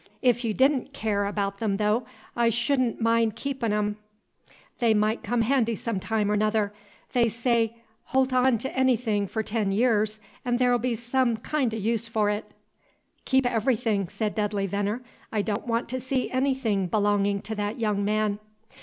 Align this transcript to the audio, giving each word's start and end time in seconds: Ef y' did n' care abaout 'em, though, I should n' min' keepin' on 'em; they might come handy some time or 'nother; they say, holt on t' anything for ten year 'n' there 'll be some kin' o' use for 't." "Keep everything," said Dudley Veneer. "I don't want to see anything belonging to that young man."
Ef 0.23 0.43
y' 0.43 0.49
did 0.51 0.71
n' 0.71 0.87
care 0.93 1.25
abaout 1.25 1.61
'em, 1.61 1.77
though, 1.77 2.07
I 2.35 2.49
should 2.49 2.79
n' 2.79 2.97
min' 2.99 3.29
keepin' 3.33 3.71
on 3.71 3.77
'em; 3.85 3.97
they 4.79 4.95
might 4.95 5.21
come 5.21 5.41
handy 5.43 5.75
some 5.75 5.99
time 5.99 6.31
or 6.31 6.35
'nother; 6.35 6.73
they 7.13 7.29
say, 7.29 7.75
holt 8.05 8.33
on 8.33 8.57
t' 8.57 8.67
anything 8.71 9.27
for 9.27 9.43
ten 9.43 9.71
year 9.71 10.07
'n' 10.43 10.57
there 10.57 10.73
'll 10.75 10.79
be 10.79 10.95
some 10.95 11.37
kin' 11.37 11.69
o' 11.71 11.75
use 11.77 12.07
for 12.07 12.31
't." 12.31 12.45
"Keep 13.25 13.45
everything," 13.45 14.09
said 14.09 14.33
Dudley 14.33 14.65
Veneer. 14.65 15.03
"I 15.31 15.43
don't 15.43 15.67
want 15.67 15.87
to 15.89 15.99
see 15.99 16.31
anything 16.31 16.87
belonging 16.87 17.39
to 17.43 17.53
that 17.53 17.79
young 17.79 18.03
man." 18.03 18.39